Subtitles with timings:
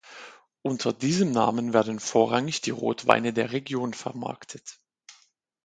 [0.63, 4.79] Unter diesem Namen werden vorrangig die Rotweine der Region vermarktet.